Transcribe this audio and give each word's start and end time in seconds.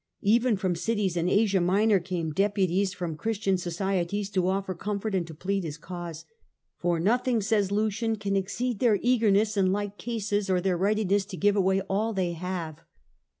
Ever, 0.25 0.55
from 0.57 0.73
cities 0.73 1.15
in 1.15 1.29
Asia 1.29 1.61
Minor 1.61 1.99
came 1.99 2.31
deputies 2.31 2.91
from 2.91 3.15
Christian 3.15 3.55
societies 3.55 4.31
to 4.31 4.47
offer 4.47 4.73
comfort 4.73 5.13
and 5.13 5.27
to 5.27 5.35
plead 5.35 5.63
his 5.63 5.77
cause.... 5.77 6.25
'For 6.79 6.99
nothing,' 6.99 7.39
says 7.43 7.71
Lucian,' 7.71 8.15
can 8.15 8.35
exceed 8.35 8.79
their 8.79 8.97
eagerness 9.03 9.57
in 9.57 9.71
like 9.71 9.99
cases, 9.99 10.49
or 10.49 10.59
their 10.59 10.75
readiness 10.75 11.23
to 11.25 11.37
give 11.37 11.55
away 11.55 11.81
all 11.81 12.13
they 12.13 12.31
have. 12.33 12.81